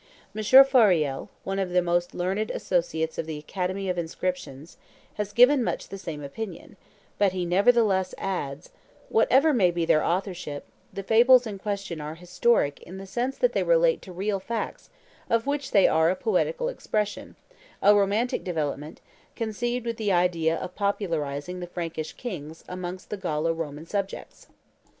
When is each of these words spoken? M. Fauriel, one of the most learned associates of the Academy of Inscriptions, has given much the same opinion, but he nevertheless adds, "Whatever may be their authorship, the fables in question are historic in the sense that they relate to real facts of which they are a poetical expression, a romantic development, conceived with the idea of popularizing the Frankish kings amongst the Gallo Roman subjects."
M. 0.35 0.41
Fauriel, 0.43 1.29
one 1.43 1.59
of 1.59 1.69
the 1.69 1.79
most 1.83 2.15
learned 2.15 2.49
associates 2.49 3.19
of 3.19 3.27
the 3.27 3.37
Academy 3.37 3.87
of 3.87 3.99
Inscriptions, 3.99 4.77
has 5.13 5.31
given 5.31 5.63
much 5.63 5.89
the 5.89 5.97
same 5.99 6.23
opinion, 6.23 6.75
but 7.19 7.33
he 7.33 7.45
nevertheless 7.45 8.15
adds, 8.17 8.71
"Whatever 9.09 9.53
may 9.53 9.69
be 9.69 9.85
their 9.85 10.03
authorship, 10.03 10.65
the 10.91 11.03
fables 11.03 11.45
in 11.45 11.59
question 11.59 12.01
are 12.01 12.15
historic 12.15 12.81
in 12.81 12.97
the 12.97 13.05
sense 13.05 13.37
that 13.37 13.53
they 13.53 13.61
relate 13.61 14.01
to 14.01 14.11
real 14.11 14.39
facts 14.39 14.89
of 15.29 15.45
which 15.45 15.69
they 15.69 15.87
are 15.87 16.09
a 16.09 16.15
poetical 16.15 16.67
expression, 16.67 17.35
a 17.83 17.93
romantic 17.93 18.43
development, 18.43 19.01
conceived 19.35 19.85
with 19.85 19.97
the 19.97 20.11
idea 20.11 20.55
of 20.55 20.73
popularizing 20.73 21.59
the 21.59 21.67
Frankish 21.67 22.13
kings 22.13 22.63
amongst 22.67 23.11
the 23.11 23.17
Gallo 23.17 23.53
Roman 23.53 23.85
subjects." 23.85 24.47